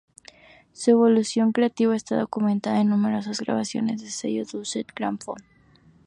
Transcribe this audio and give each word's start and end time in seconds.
Su 0.73 0.89
evolución 0.89 1.51
creativa 1.51 1.95
está 1.95 2.17
documentada 2.17 2.81
en 2.81 2.89
numerosas 2.89 3.39
grabaciones 3.39 4.01
del 4.01 4.09
sello 4.09 4.45
Deutsche 4.51 4.83
Grammophon. 4.95 5.37